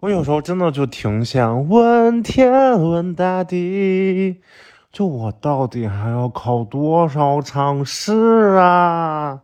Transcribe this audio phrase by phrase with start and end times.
[0.00, 2.50] 我有时候真的就挺想问天
[2.82, 4.40] 问大地，
[4.90, 9.40] 就我到底还要考多少场试啊？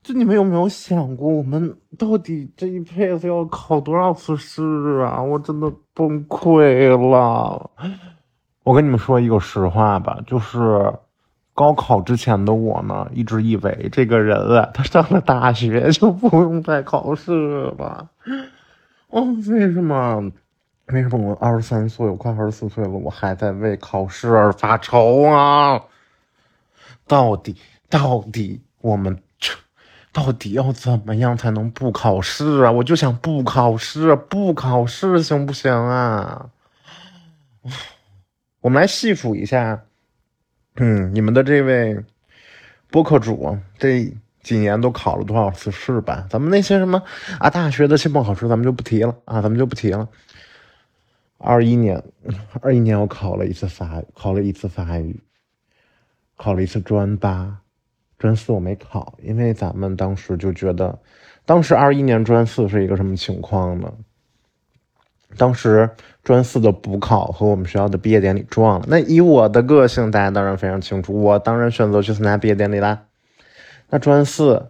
[0.00, 4.62] 就你们有没有想过，我们到底这一辈子要考多少次试
[5.00, 5.20] 啊？
[5.20, 7.70] 我真的崩溃了。
[8.62, 10.92] 我跟你们说一个实话吧，就是
[11.54, 18.08] 高考之前的我呢，一直以为这个人啊，他上了大学就不用再考试了。
[19.12, 20.32] 哦，为什么？
[20.86, 25.82] 为什么我二十三岁，我快二十四岁了，我还在为考试而发愁啊？
[27.06, 27.54] 到底，
[27.90, 29.22] 到底我们，
[30.12, 32.72] 到底要怎么样才能不考试啊？
[32.72, 36.48] 我就想不考试，不考试行不行啊？
[38.62, 39.82] 我们来细数一下，
[40.76, 42.02] 嗯，你们的这位
[42.90, 44.10] 播客主这。
[44.42, 46.26] 几年都考了多少次试吧？
[46.28, 47.02] 咱们那些什么
[47.38, 50.08] 啊，大学的期末考试咱们就不提了啊，咱们就不提了。
[51.38, 52.02] 二一年，
[52.60, 55.20] 二一年我考了一次法，考了一次法语，
[56.36, 57.58] 考了一次专八，
[58.18, 60.98] 专四我没考，因为咱们当时就觉得，
[61.44, 63.92] 当时二一年专四是一个什么情况呢？
[65.36, 65.88] 当时
[66.22, 68.86] 专四的补考和我们学校的毕业典礼撞了。
[68.86, 73.04] 那以我的个性，大家当然非常清楚，我当然选择去参加毕业典礼啦。
[73.92, 74.66] 那专四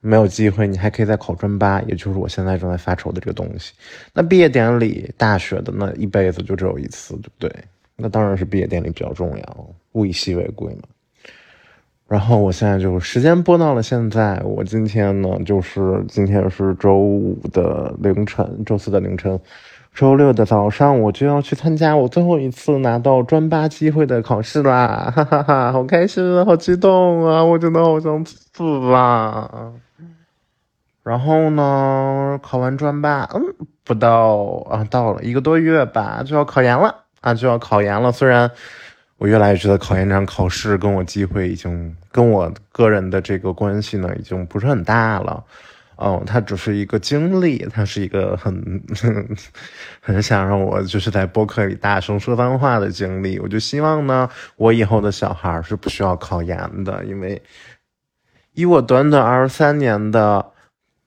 [0.00, 3.72] 没有机会，你还可以再考专八，也就是我现在正在发愁的这个东西。
[4.14, 7.64] 那毕业典礼，大学的那一辈子就只有一次，对不对？
[7.96, 10.82] 那当然是毕业典礼比较重要，物以稀为贵嘛。
[12.06, 19.38] 然后我现在就时间播到了现在，我今天呢，就是今天是周五的凌晨，周四的凌晨。
[19.92, 25.12] 周六的早上，我就要去参加我最后一次拿到专八机会的考试啦！
[25.14, 27.44] 哈哈哈，好开心啊，好激动啊！
[27.44, 29.72] 我真的好想死啊！
[31.02, 33.42] 然后呢，考完专八，嗯，
[33.84, 38.12] 不到啊，到了一个多月吧，就要考研了啊，就要考研了。
[38.12, 38.50] 虽然
[39.18, 45.42] 我越来越觉得考研这场考试跟我机会已经跟我个人的这个关系呢，已经不是很大了。
[46.00, 48.82] 哦，它只是一个经历，它是一个很
[50.00, 53.38] 很想让我就是在播客里大声说脏话的经历。
[53.38, 57.40] 我就希望呢，我以后的小孩是不需要考研的，因为
[58.54, 60.52] 以我短短二十三年的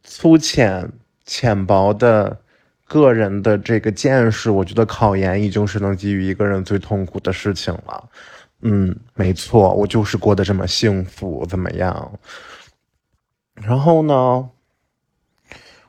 [0.03, 0.91] 粗浅
[1.25, 2.39] 浅薄的
[2.85, 8.09] 个人的这个见识，我觉得考研已经是能给予一个人最痛苦的事情了。
[8.61, 12.11] 嗯，没错，我就是过得这么幸福，怎么样？
[13.55, 14.49] 然后呢？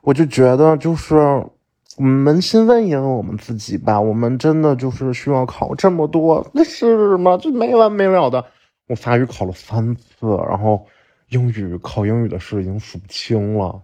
[0.05, 7.39] 我就觉得，就是我们扪心问一问我们自己吧，我们真的就是需要考这么多那是吗？
[7.39, 8.45] 就没完没了的。
[8.87, 10.85] 我法语考了三次，然后
[11.31, 13.81] 英语考英语的事已经数不清了，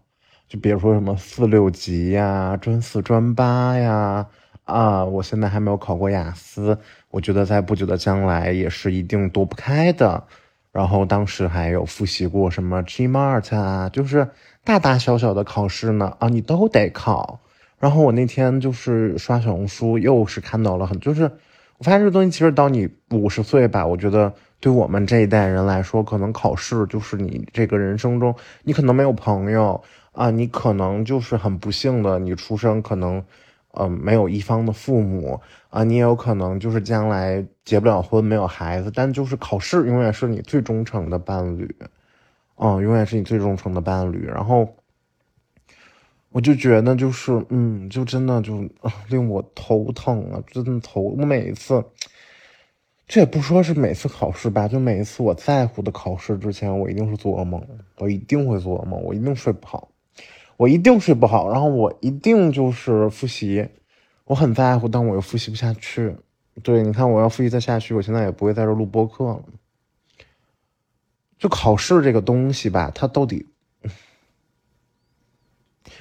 [0.46, 4.26] 就别说什么四六级呀、专四、专八呀，
[4.64, 6.78] 啊，我现在还没有考过雅思，
[7.10, 10.22] 我觉得在不久的将来也是一定躲不开的。
[10.72, 14.28] 然后当时还有复习过什么 Gmart 啊，就是
[14.64, 17.40] 大大小小的考试呢啊，你都得考。
[17.78, 21.22] 然后我那天就是刷小红书，又是看到了很，就是
[21.78, 29.82] 我发现这个东西其实到你五十岁吧，我觉得对我们这一代人来说，可能考试就是你这个人生中，你可能没有朋友
[30.12, 33.24] 啊，你可能就是很不幸的，你出生可能。
[33.72, 41.76] 嗯，没有一方的父母啊，你也有可能就是将来结不了婚，没有孩子，但就是考试永远是你最忠诚的伴侣，
[42.56, 44.26] 嗯，永远是你最忠诚的伴侣。
[44.26, 44.68] 然后
[46.30, 48.68] 我就觉得就是，嗯，就真的就
[49.08, 51.00] 令我头疼啊，真的头。
[51.00, 51.84] 我每一次，
[53.06, 57.64] 这也不说是每次考试吧，就每一次我在乎的考试之前，我一定是做噩梦，
[57.98, 59.88] 我一定会做噩梦，我一定睡不好。
[60.60, 63.66] 我一定睡不好，然后我一定就是复习，
[64.26, 66.14] 我很在乎，但我又复习不下去。
[66.62, 69.42] 对，你看，我要复习再下去，我现在也不会在这录播课了。
[71.38, 73.46] 就考试这个东西吧，它到底，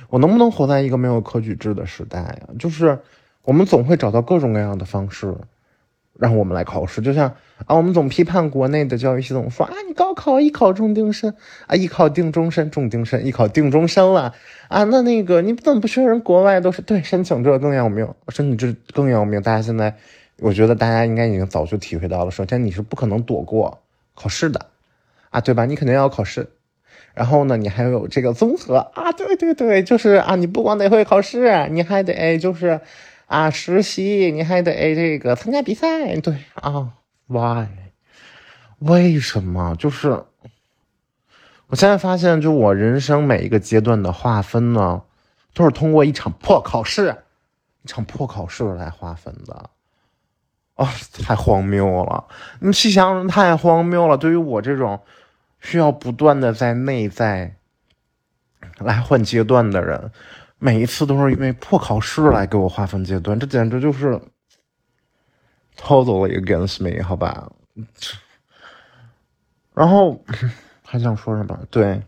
[0.09, 2.50] 我能不能活在一个没有科举制的时代呀？
[2.59, 3.00] 就是
[3.44, 5.34] 我们总会找到各种各样的方式。
[6.19, 7.33] 让我们来考试，就像
[7.66, 11.33] 啊，我们总批判国内的教育系统，说啊，你高考一考中定身
[11.66, 14.33] 啊，一考定终身，中定身，一考定终身了
[14.68, 19.42] 啊，那那个你怎么不学人国外都是对申请这更要命，申请这更要命。
[19.42, 19.95] 大家现在，
[20.42, 23.80] 我觉得大家应该已经早就体会到了，首先你是不可能躲过
[24.13, 24.65] 考试的
[25.30, 25.65] 啊，对吧？
[25.65, 26.50] 你肯定要考试，
[27.13, 32.81] 然后呢，你还有这个综合啊，对对对，就是啊，你不光得会考试，你还得就是。
[33.30, 36.94] 啊，实习你还得这个参加比赛，对啊
[37.28, 37.68] ，Why？
[38.80, 39.76] 为什么？
[39.78, 40.24] 就是
[41.68, 45.04] 我现在发现，就我人生每一个阶段的划分呢，
[45.54, 47.16] 都是通过一场破考试
[47.84, 49.70] 一场破考试来划分的，
[50.74, 50.92] 啊，
[51.24, 52.25] 太荒谬了！
[52.62, 54.18] 你细想，太荒谬了。
[54.18, 55.00] 对于我这种
[55.60, 57.56] 需要不断的在内在
[58.80, 60.12] 来换阶段的人，
[60.60, 64.20] 每一次都是因为破考试来给我划分阶段，这简直就是
[65.78, 67.50] totally against me，好吧？
[69.74, 70.22] 然后
[70.86, 71.58] 还想说什么？
[71.72, 72.02] 对。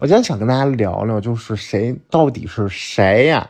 [0.00, 3.48] 我今天想跟大家聊聊，就是谁到底是谁呀？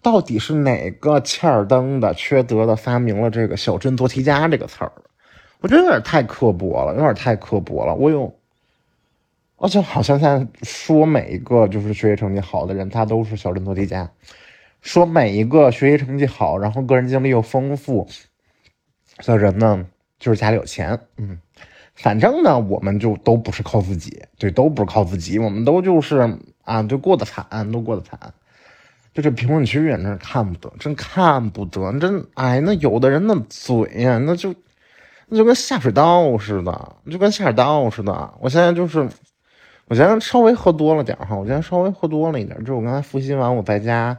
[0.00, 4.92] 到底是哪个欠儿登的、缺德的发明了这个“小镇做题家”这个词儿？
[5.60, 7.94] 我觉得有点太刻薄了，有点太刻薄了。
[7.94, 8.32] 我有，
[9.60, 14.08] 我就好像现在说每一个就是学习成绩好的人，他都是小镇做题家；
[14.80, 18.08] 说每一个学习成绩好，然后个人经历又丰富
[19.26, 19.84] 的人呢，
[20.18, 20.98] 就是家里有钱。
[21.18, 21.38] 嗯。
[21.94, 28.18] 反正呢，我们就都不是靠自己，对，都不是靠自己，我们都就是啊，就过得惨，都过得惨。
[29.12, 34.54] 就这评论区，真是看不得，真看不得，真哎，那有的人那嘴呀，那就
[35.26, 38.32] 那就跟下水道似的，就跟下水道似的。
[38.40, 39.06] 我现在就是，
[39.90, 44.16] 我今天稍微喝多了点哈，我今天稍微喝多了一点，就是我刚才复习完，我在家。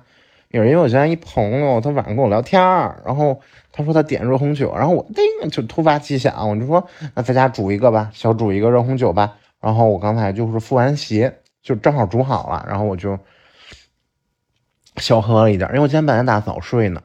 [0.49, 2.61] 也是因为我今天一朋友，他晚上跟我聊天
[3.05, 3.39] 然后
[3.71, 6.85] 他说他点热红酒，然后我叮就突发奇想，我就说
[7.15, 9.37] 那在家煮一个吧，小煮一个热红酒吧。
[9.61, 11.31] 然后我刚才就是复完习，
[11.63, 13.17] 就正好煮好了，然后我就
[14.97, 17.01] 小喝了一点，因为我今天本来打早睡呢，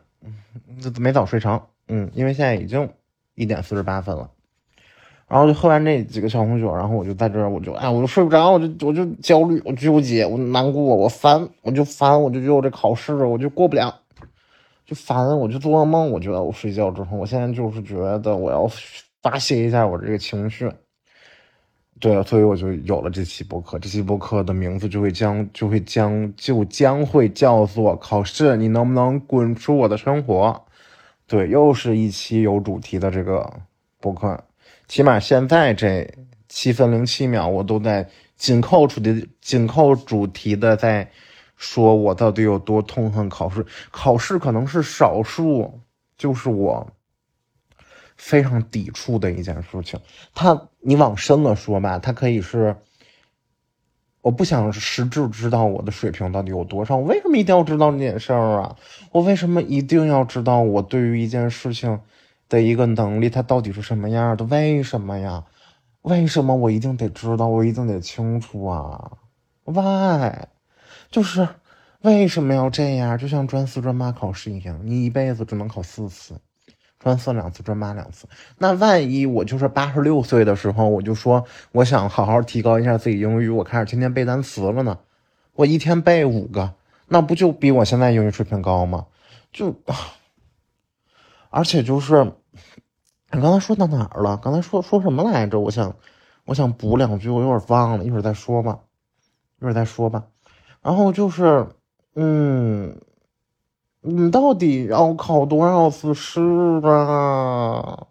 [0.98, 2.90] 没早睡成，嗯，因为现在已经
[3.36, 4.28] 一点四十八分了。
[5.28, 13.92] 然后就喝完这几个小红酒，然后我就在这儿，我就哎，我就睡不着，我就我就焦虑，我纠结，我难过，我烦，我就烦，我就觉得我这考试我就过不了，
[14.86, 16.12] 就烦，我就做噩梦。
[16.12, 18.70] 我觉得我睡觉之后，我现在就是觉得我要
[19.20, 20.70] 发泄一下我这个情绪。
[21.98, 23.78] 对，所以我就有了这期播客。
[23.80, 30.62] 这期播客的名字就会将就会将就将会叫做“考试你能不能滚出我的生活”。
[31.26, 33.50] 对，又是一期有主题的这个
[33.98, 34.38] 播客。
[34.88, 36.08] 起码现在这
[36.48, 41.10] 七分零七秒，我都在紧扣主题、紧扣主题的在
[41.56, 43.64] 说，我到底有多痛恨考试。
[43.90, 45.80] 考试可能是少数，
[46.16, 46.86] 就是我
[48.16, 49.98] 非常抵触的一件事情。
[50.34, 52.76] 它，你往深了说吧，它可以是，
[54.22, 56.96] 我不想实质知道我的水平到底有多少。
[56.96, 58.76] 我为什么一定要知道这件事儿啊？
[59.10, 62.00] 我为什么一定要知道我对于一件事情？
[62.48, 64.44] 的一个能力，它到底是什么样的？
[64.44, 65.44] 为什么呀？
[66.02, 67.48] 为什么我一定得知道？
[67.48, 69.10] 我一定得清楚啊
[69.64, 70.46] ？Why？
[71.10, 71.48] 就是
[72.02, 73.18] 为什么要这样？
[73.18, 76.34] 就像专四专八考试一样，你一辈子只能考四次，
[77.00, 78.28] 专四两次，专八两次。
[78.58, 84.98] 那万一我就是八十六岁的时候，我就说我想好好提高一下自己英语，我开始天天背单词了呢？
[85.54, 86.74] 我一天背五个，
[87.08, 89.06] 那不就比我现在英语水平高吗？
[89.52, 89.74] 就。
[91.56, 92.22] 而且就是，
[93.32, 94.36] 你刚才说到哪儿了？
[94.36, 95.58] 刚才说说什么来着？
[95.58, 95.96] 我想，
[96.44, 98.78] 我想补两句，我有点忘了，一会儿再说吧，
[99.58, 100.22] 一会儿再说吧。
[100.82, 101.66] 然后就是，
[102.14, 103.00] 嗯，
[104.02, 106.42] 你到底要考多少次试
[106.84, 108.06] 啊？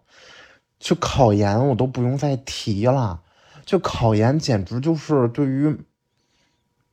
[0.80, 3.22] 就考研我都不用再提了，
[3.64, 5.84] 就考研简直就是对于，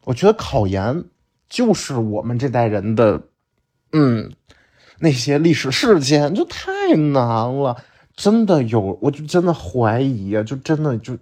[0.03, 1.03] 我觉得考研
[1.49, 3.23] 就是我们这代人的，
[3.91, 4.31] 嗯。
[4.99, 7.75] 那些历史事件就太难了，
[8.15, 11.17] 真的有，我就真的怀疑啊，就真的就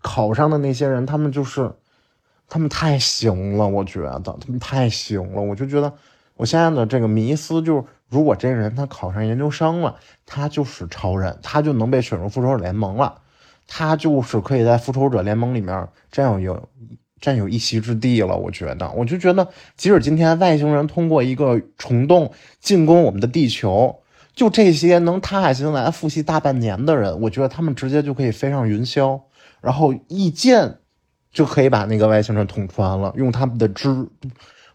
[0.00, 1.72] 考上的那些人，他们就是
[2.48, 5.92] 他们太行了，我觉得他们太行了，我就觉得
[6.36, 13.20] 我现在的这个迷思就是，如果这个人他考上研究生了，他就是超人，他就能被选入复仇者联盟了，
[13.66, 16.68] 他就是可以在复仇者联盟里面占有
[17.20, 19.46] 占有一席之地了，我觉得，我就觉得，
[19.76, 24.00] 即使今天外星人通过一个虫洞进攻我们的地球，
[24.34, 29.20] 就这些能踏下心来复习大半年的人，我觉得他们直接就可以飞上云霄，
[29.60, 30.78] 然后一箭
[31.32, 34.08] 就可以把那个外星人捅穿了，用他们的知。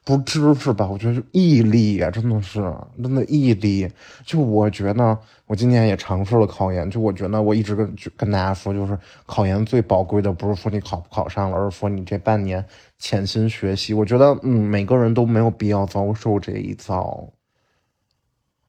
[0.05, 0.87] 不知识吧？
[0.87, 2.61] 我觉得毅力呀，真的是
[3.01, 3.89] 真的毅力。
[4.23, 6.87] 就我觉得，我今年也尝试了考研。
[6.91, 8.95] 就我觉得，我一直跟跟大家说，就是
[9.25, 12.63] 考研最宝贵的不是说你考不考上了，而是说你这半年
[12.99, 13.95] 潜心学习。
[13.95, 17.27] 我觉得，嗯，每个人都没有必要遭受这一遭。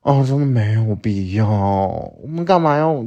[0.00, 1.47] 哦，真的没有必要。
[1.50, 3.05] 我们干嘛要？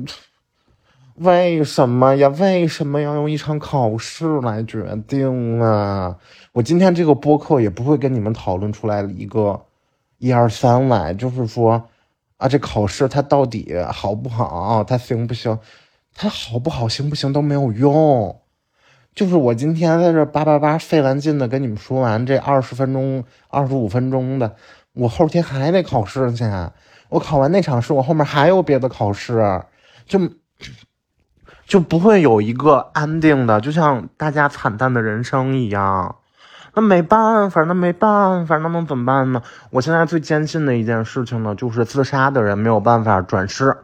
[1.19, 2.29] 为什么呀？
[2.29, 6.15] 为什么要用一场考试来决定啊？
[6.53, 9.65] 我今天这个播客也不会跟你们讨论出来一个
[10.17, 11.83] 一二三来，就是说
[12.37, 14.81] 啊，这考试它到底好不好？
[14.85, 15.59] 它行不行？
[16.15, 16.87] 它好不好？
[16.87, 18.39] 行不行都没有用。
[19.13, 24.55] 就是我今天在这叭叭叭费完劲的跟你们说完这二十分钟、二十五分钟的，
[24.93, 26.45] 我后天还得考试去，
[27.09, 29.61] 我考完那场试，我后面还有别的考试，
[30.05, 30.17] 就
[31.69, 36.15] 就不会有一个安定的，就像大家惨淡的人生一样。
[36.73, 39.43] 那没办法，那没办法，那能怎么办呢？
[39.69, 43.77] 我现在最坚信的一件事情呢，就是自杀的人没有办法转世，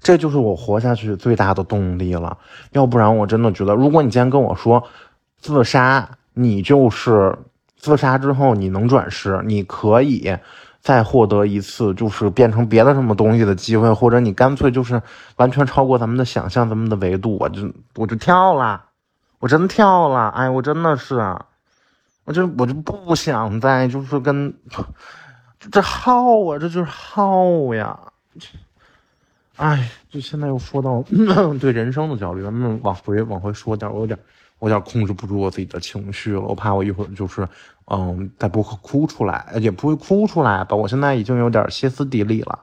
[0.00, 2.38] 这就是我活下去最大的动力了。
[2.70, 4.84] 要不然，我真的觉得，如果你今天跟我说
[5.40, 7.36] 自杀，你就是
[7.76, 10.36] 自杀之后你能转世，你可以
[10.80, 15.00] 再获得一次就是变成别的什么东西的机会，或者你干脆就是
[15.36, 18.84] 完全超过咱们的想象，咱们的维度，我就我就跳了，
[19.38, 21.36] 我真跳了，哎，我真的是。
[22.24, 24.54] 我就我就不想再就是跟
[25.58, 27.98] 这耗啊，这就是耗呀！
[29.56, 31.02] 哎，就现在又说到
[31.58, 34.16] 对人生的焦虑，咱们往回往回说点，我有点
[34.60, 37.48] 我有点控制不住我自己的情绪了，我怕我一会儿就是
[37.90, 40.76] 嗯，再不哭出来，也不会哭出来吧。
[40.76, 42.58] 我现在已经有点歇斯底里了。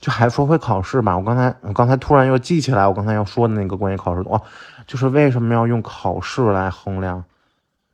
[0.00, 4.40] 就还说回考试吧，我刚才我刚才突然又记起来，我刚才要说的那个关于考试的，哦，
[4.86, 7.24] 就是为什么要用考试来衡量？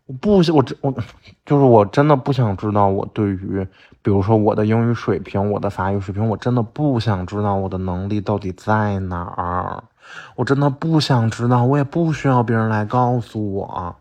[0.05, 0.95] 我不想，我真我
[1.47, 3.67] 就是我真的不想知道我对于，
[4.03, 9.83] 比如说我的英语水平，我的法语水平，我真的不想知道我的能力到底在哪儿，
[10.37, 13.97] 我真的不想知道，我也不需要别人来告诉我，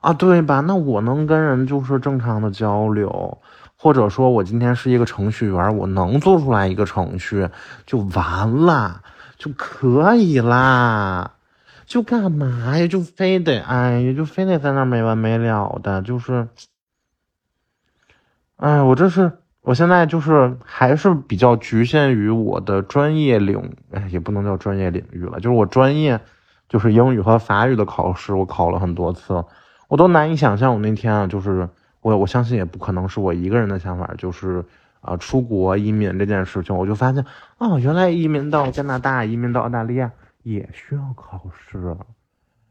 [0.00, 0.60] 啊，对吧？
[0.60, 3.38] 那我能跟人就是正常的交流，
[3.76, 7.48] 或者说我今天是一个程序员，我能做出来一个程序
[7.86, 9.02] 就完了，
[9.36, 11.32] 就可以啦。
[11.86, 12.86] 就干嘛呀？
[12.88, 16.48] 就非得哎呀，就非得在那没完没了的，就是，
[18.56, 26.20] 哎，我这是我现在就是还是比较局限于我的专业领，哎，也不能叫专业领域了，就是我专业
[26.68, 29.44] 就是英语和法语的考试，我考了很多次，
[29.88, 31.68] 我都难以想象，我那天啊，就是
[32.00, 34.64] 我我相信也不可能是我一个人的想法，就是
[35.00, 37.24] 啊，出国移民这件事情，我就发现
[37.58, 40.10] 啊，原来移民到加拿大，移民到澳大利亚。
[40.42, 41.96] 也需要考试，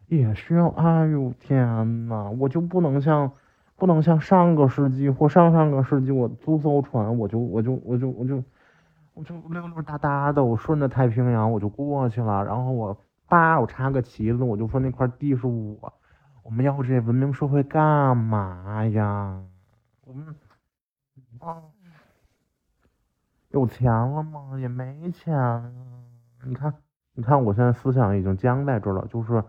[0.07, 0.69] 也需要。
[0.77, 3.29] 哎呦天呐，我就不能像，
[3.75, 8.41] 不能像上个世纪或上上个世纪，我租艘船，我就我就我就我就
[9.13, 12.45] 我就溜溜达达的，我顺着太平洋我就过去了。
[12.45, 15.91] 然后我叭，我插个旗子，我就说那块地是我。
[16.45, 19.41] 我们要这文明社会干嘛呀？
[20.01, 20.27] 我们
[21.39, 21.57] 啊，
[23.49, 24.55] 有钱了吗？
[24.59, 25.71] 也没钱啊。
[26.43, 26.71] 你看。
[27.15, 29.43] 你看，我现在思想已经僵在这儿了，就是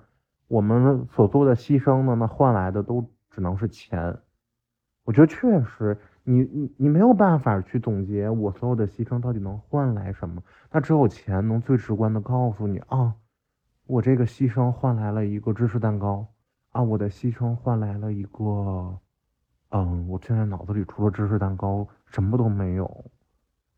[0.49, 4.17] 我们所做的牺牲呢，那换来的都只能是钱。
[5.05, 13.17] 我觉得确实，你你你没有办法去总结我所有的牺牲到底能换来什么，那只有钱能最直观的告诉你啊，
[13.85, 16.27] 我这个牺牲换来了一个芝士蛋糕
[16.77, 19.01] 啊，我的牺牲换来了一个，
[19.71, 22.85] 嗯，我现在脑子里除了芝士蛋糕什么都没有。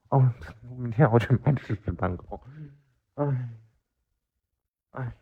[0.08, 0.28] 哦，
[0.76, 2.40] 明天我去买芝士蛋糕，
[3.14, 3.48] 哎。
[4.90, 5.12] 哎，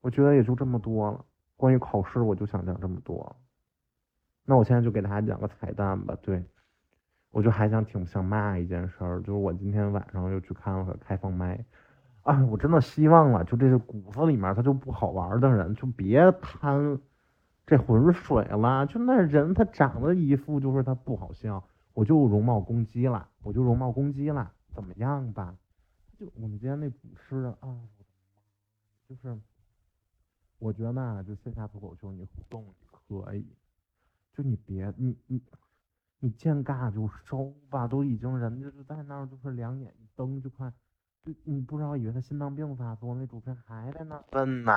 [0.00, 1.22] 我觉得也就这么多了。
[1.56, 3.36] 关于考试，我就想讲这么多。
[4.46, 6.16] 那我现在就给大家讲个彩蛋吧。
[6.22, 6.42] 对，
[7.32, 11.62] 我就还想挺想骂一件事儿，就是我今天晚上又去看了开放麦。
[12.22, 16.98] 啊，我真的希望啊，就这些骨子里面他就不好玩的人，就别贪
[17.70, 18.84] 这浑水了。
[18.84, 21.62] 就那人他长得一副就是他不好笑，
[21.94, 25.56] 我就容貌攻击了，我就容貌攻击了，怎么样吧？
[26.18, 27.80] 就我们今天那主持人啊。
[29.08, 29.40] 就是，
[30.58, 33.46] 我觉得啊，就线下脱口秀你互动你可以，
[34.32, 35.40] 就你别你你
[36.18, 40.72] 你见尬就收吧，都已经人家就在那儿，就是两眼一瞪就快，
[41.24, 44.72] 就你不知道以为他心脏病发作，那主持人还在那问呢，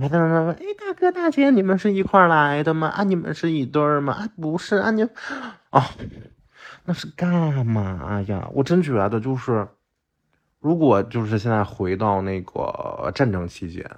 [0.00, 2.88] 还在那问，哎，大哥大姐，你们是一块来的吗？
[2.88, 4.12] 啊，你们是一对儿吗？
[4.12, 5.02] 啊，不是啊，你
[5.70, 5.84] 啊，
[6.84, 8.48] 那是干嘛呀？
[8.52, 9.66] 我真觉得就是。
[10.60, 13.88] 如果就是现在回到那个战争期间，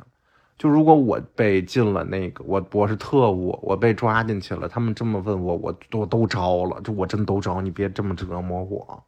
[0.59, 9.03] 就如果我被进了那个我我是特务，我被抓进去了，他们这么问我，我我都招了，就我真都招，你别这么折磨我，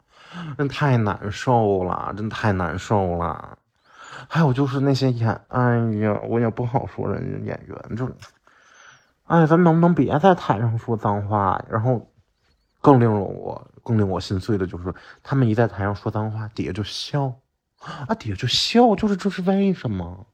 [0.57, 3.55] 真太难受了，真太难受了。
[4.27, 8.09] 还有就是那些演，哎呀，我也不好说人家演员，就，
[9.25, 11.63] 哎，咱能不能别在台上说脏话？
[11.69, 12.09] 然后，
[12.81, 17.33] 更令我更令我心碎的就是，他们一在台上说脏话，底下就笑。
[18.07, 20.25] 啊，底下就笑，就是这是为什么？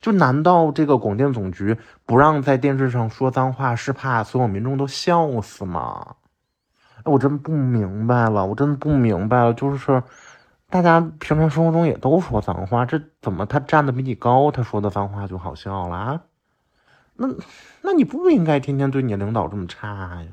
[0.00, 6.16] 就难道这个广电总局不让在电视上说脏话，是怕所有民众都笑死吗？
[7.04, 9.52] 哎，我真不明白了，我真的不明白了。
[9.52, 10.02] 就是
[10.70, 16.22] 大家平常生活中也都说脏话，这怎么他站的比你高，他说的脏话就好笑了啊？
[17.14, 17.28] 那
[17.82, 20.26] 那你不应该天天对你领导这么差呀？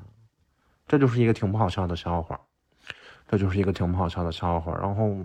[0.87, 2.39] 这就是一个挺不好笑的笑话，
[3.27, 4.77] 这就是一个挺不好笑的笑话。
[4.79, 5.17] 然后，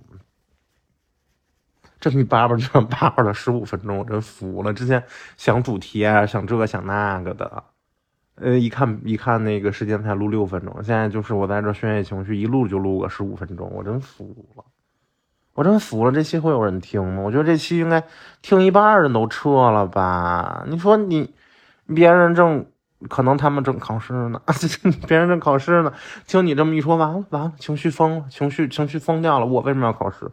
[2.00, 4.72] 这你叭叭就叭叭了十五分钟，我真服了。
[4.72, 5.04] 之前
[5.36, 7.62] 想主题啊，想这个想那个的，
[8.36, 14.24] 呃，一看一看那个时间才录六分钟，现在就是我在这宣泄情绪，一录就录个十五分钟，我真服
[14.56, 14.64] 了。
[15.54, 17.22] 我真服了，这期会有人听吗？
[17.22, 18.02] 我觉得这期应该
[18.40, 20.64] 听一半人都撤了吧？
[20.66, 21.34] 你说你，
[21.94, 22.64] 别人正
[23.08, 24.40] 可能他们正考试呢，
[25.06, 25.92] 别人正考试呢，
[26.26, 29.44] 听你这么一说，完了完了，情绪疯了，情绪情绪疯掉了。
[29.44, 30.30] 我为什么要考试？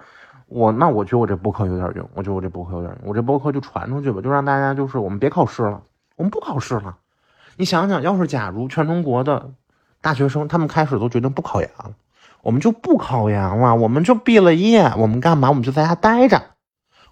[0.48, 5.82] 我那我觉得我这播客有点用，我觉得我这播客有点用，我这播客就传出去吧，就让大家就是我们别考试了，
[6.16, 6.96] 我们不考试了。
[7.58, 9.52] 你想想，要是假如全中国的
[10.00, 11.92] 大学生他们开始都决定不考研了。
[12.41, 15.50] 我们就不考研了，我们就毕了业，我们干嘛？
[15.50, 16.41] 我们就在家待着，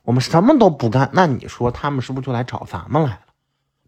[0.03, 1.09] 我们什么都不干。
[1.13, 3.19] 那你说他们是不是就来找咱们来了？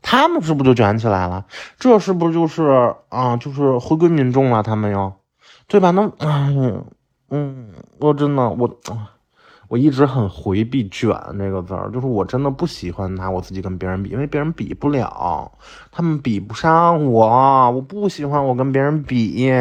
[0.02, 1.46] 他们是不是就卷起来了？
[1.78, 3.38] 这是不是就是啊？
[3.38, 4.64] 就是回归民众了？
[4.64, 5.14] 他们要，
[5.68, 5.92] 对吧？
[5.92, 6.86] 那嗯
[7.30, 8.80] 嗯，我真的我
[9.68, 15.52] 我一直很回避“卷”这个字儿，就是我真的不喜欢拿我自己跟别人比，因为别人比不了，
[15.92, 19.52] 他们比不上我，我不喜欢我跟别人比。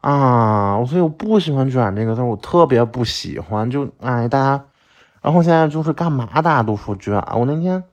[0.00, 3.70] 啊，所以我不喜欢“卷”这个字，我特别不喜欢。
[3.70, 4.64] 就哎，大家，
[5.20, 6.26] 然后现在就是干嘛？
[6.40, 7.14] 大家都说卷。
[7.34, 7.84] 我那天，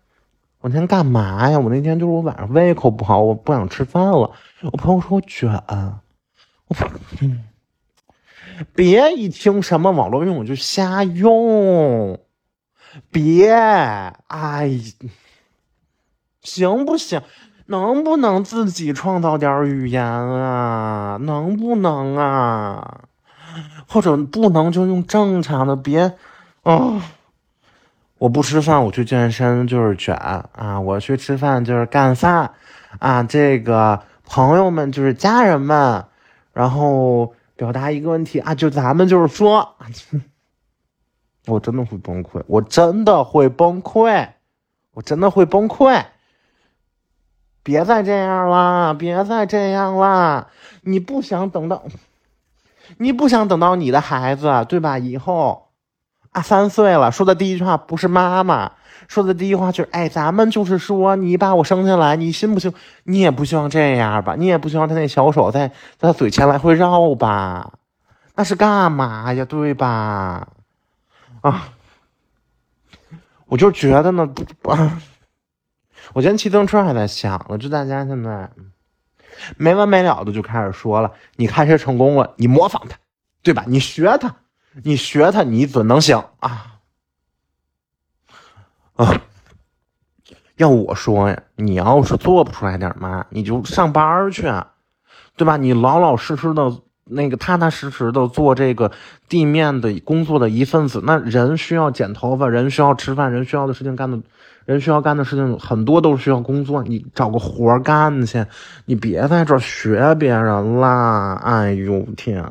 [0.61, 1.59] 我那天干嘛呀？
[1.59, 4.31] 我那天就是我晚上胃口不好，我不想吃饭了。
[4.61, 5.51] 我朋友说我卷，
[6.67, 6.75] 我
[7.21, 7.43] 嗯，
[8.73, 12.19] 别一听什么网络用语就瞎用，
[13.11, 14.71] 别，哎，
[16.41, 17.21] 行不行？
[17.67, 21.17] 能不能自己创造点语言啊？
[21.21, 23.01] 能不能啊？
[23.87, 26.13] 或者不能就用正常的，别
[26.63, 27.01] 啊！
[28.19, 30.79] 我不吃饭，我去健身就是卷啊！
[30.79, 32.51] 我去吃饭就是干饭
[32.99, 33.23] 啊！
[33.23, 36.05] 这个朋友们就是家人们，
[36.53, 39.75] 然后表达一个问题啊，就咱们就是说，
[41.47, 44.29] 我真的会崩溃，我真的会崩溃，
[44.93, 46.03] 我真的会崩溃。
[47.67, 50.47] 别再这样了，别再这样了！
[50.83, 51.83] 你不想等到，
[52.95, 54.97] 你不想等到你的孩子，对吧？
[54.97, 55.67] 以后
[56.31, 58.71] 啊，三岁了，说的第一句话不是妈妈，
[59.09, 62.73] 说的第一句话就是，哎，咱们就是说，你把我生下来，你信不信？
[63.03, 64.35] 你也不希望这样吧？
[64.37, 65.73] 你也不希望他那小手在在
[66.07, 67.73] 他嘴前来回绕吧？
[68.35, 69.43] 那是干嘛呀？
[69.43, 70.47] 对吧？
[71.41, 71.67] 啊，
[73.47, 74.25] 我就觉得呢，
[74.61, 75.01] 不啊。
[76.13, 78.49] 我今天骑自行车还在想呢，就大家现在
[79.57, 82.97] 没完没了的就开始说了，你开车成功了，你模仿他，
[83.43, 83.63] 对吧？
[83.67, 84.35] 你学他，
[84.83, 86.79] 你学他，你准能行啊
[88.95, 89.21] 啊！
[90.55, 94.41] 要我说呀，你要是做不出来点嘛，你就上班去，
[95.35, 95.57] 对吧？
[95.57, 98.91] 你老老实实的，那个踏踏实实的做这个
[99.29, 101.01] 地面的工作的一份子。
[101.05, 104.19] 那人需要剪头发，人需要吃饭，人需要的事情干的。
[104.67, 106.83] 人需要干的事情很多，都是需要工作。
[106.83, 108.45] 你找个活干去，
[108.83, 111.35] 你别在这学别人啦！
[111.41, 112.43] 哎呦天，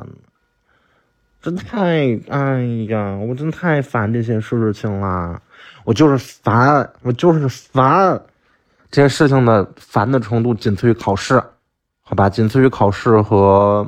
[1.42, 2.18] 真太……
[2.31, 5.38] 哎呀，我真太烦这些事情啦。
[5.85, 8.18] 我就是烦，我就是烦。
[8.90, 11.38] 这些事情的烦的程度仅次于考试，
[12.00, 12.31] 好吧？
[12.31, 13.87] 仅次于考试和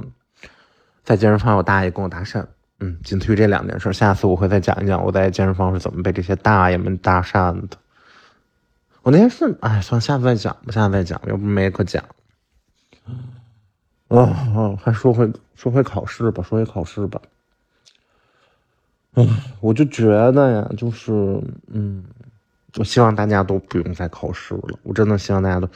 [1.03, 2.45] 在健身房有大爷跟我搭讪。
[2.81, 3.91] 嗯，仅次于这两件事。
[3.91, 7.79] 下次我会再讲一讲我在健身房是怎么被这些大爷们搭讪的。
[9.09, 12.05] 我那天是，哎，算下次再讲吧，下次再讲，要不没可讲。
[14.09, 17.19] 哦哦，还说回说回考试吧，说回考试吧。
[19.15, 19.27] 嗯，
[19.63, 21.11] 我就觉得呀，就是，
[21.69, 22.05] 嗯，
[22.77, 24.79] 我希望大家都不用再考试了。
[24.83, 25.67] 我真的希望大家都，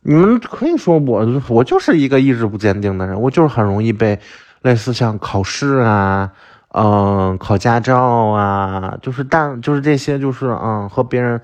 [0.00, 4.18] 你们可以说我，我就是一个意志不坚定的人，我就是很容易被
[4.62, 6.32] 类似像考试啊，
[6.70, 11.40] 嗯，考驾照啊，就是但就是这些，就是嗯，和别人。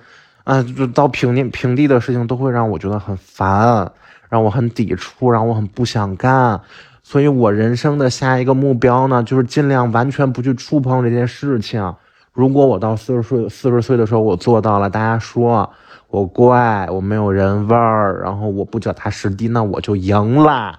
[0.48, 3.92] 啊，就到平地平地的事情都会让我觉得很烦，
[4.30, 6.58] 让我很抵触，让我很不想干。
[7.02, 11.94] 所以我人生的下一个目标呢，就是尽量完全不去触碰这件事情。
[12.32, 15.70] 如果我到四十岁四十岁的时候我做到了，大家说
[16.08, 20.78] 我乖，我没有人味儿，然后我不脚踏实地，那我就赢了，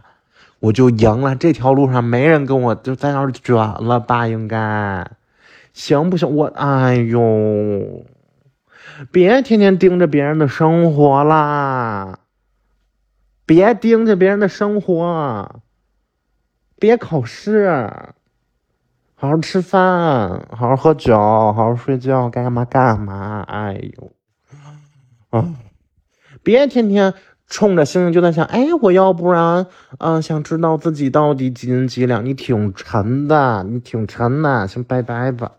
[0.61, 1.35] 我就赢了。
[1.35, 4.27] 这条路上没人跟我就在那儿卷了吧？
[4.27, 5.05] 应该
[5.73, 6.35] 行不行？
[6.35, 8.03] 我哎呦。
[9.11, 12.19] 别天天盯着别人的生活啦！
[13.45, 15.61] 别盯着别人的生活，
[16.79, 17.91] 别考试，
[19.15, 23.41] 好好吃饭，好好喝酒，好好睡觉，该干嘛干嘛。
[23.47, 24.11] 哎呦，
[25.31, 25.55] 啊！
[26.43, 27.13] 别天天
[27.47, 29.65] 冲着星星就在想，哎，我要不然，
[29.97, 32.23] 嗯，想知道自己到底几斤几两？
[32.23, 35.53] 你挺沉的，你挺沉的，先拜拜吧。